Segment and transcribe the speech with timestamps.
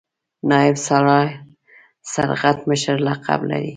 [0.49, 1.27] نایب سالار
[2.11, 3.69] سرغټ مشر لقب لري.